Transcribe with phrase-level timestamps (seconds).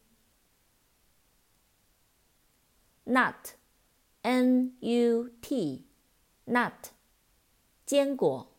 [3.05, 6.73] nut，n u t，nut，
[7.92, 8.51] 坚果。